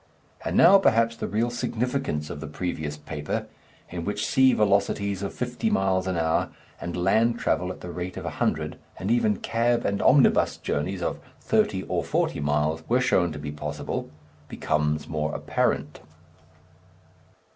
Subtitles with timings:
[0.43, 3.45] And now, perhaps, the real significance of the previous paper,
[3.91, 6.49] in which sea velocities of fifty miles an hour,
[6.81, 11.03] and land travel at the rate of a hundred, and even cab and omnibus journeys
[11.03, 14.09] of thirty or forty miles, were shown to be possible,
[14.49, 15.99] becomes more apparent.